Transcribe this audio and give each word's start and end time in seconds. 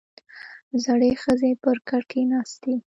•زړې 0.83 1.11
ښځې 1.21 1.51
پر 1.63 1.77
کټ 1.87 2.03
کښېناستې. 2.11 2.73